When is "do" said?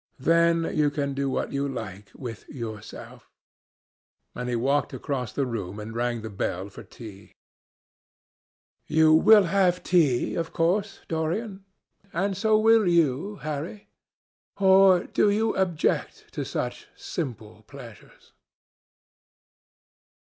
1.13-1.29, 15.03-15.29